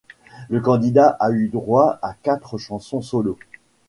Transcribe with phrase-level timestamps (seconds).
[0.49, 3.37] Le candidat a eu droit à quatre chansons solo.